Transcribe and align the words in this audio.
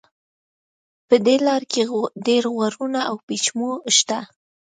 په 1.07 1.15
دې 1.25 1.35
لاره 1.45 1.65
کې 1.71 1.83
ډېر 2.27 2.43
غرونه 2.55 2.99
او 3.09 3.15
پېچومي 3.25 3.71
شته. 3.97 4.19